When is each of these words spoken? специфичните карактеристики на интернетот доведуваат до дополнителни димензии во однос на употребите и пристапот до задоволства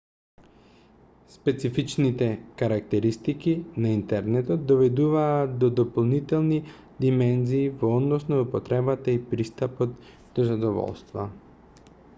специфичните 1.33 2.29
карактеристики 2.61 3.53
на 3.83 3.89
интернетот 3.97 4.65
доведуваат 4.71 5.53
до 5.65 5.69
дополнителни 5.81 6.59
димензии 7.05 7.69
во 7.83 7.93
однос 7.99 8.27
на 8.33 8.41
употребите 8.49 9.11
и 9.17 9.23
пристапот 9.35 9.89
до 10.35 10.51
задоволства 10.53 11.29